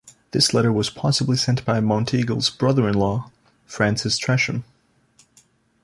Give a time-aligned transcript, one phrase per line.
[0.31, 3.29] This letter was possibly sent by Monteagle's brother-in-law,
[3.67, 4.63] Francis Tresham.